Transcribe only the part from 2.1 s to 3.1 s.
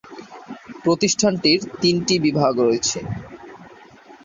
বিভাগ রয়েছে।